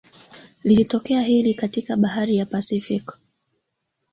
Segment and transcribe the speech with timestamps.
[0.63, 3.17] lililotokea hii leo katika bahari ya pacific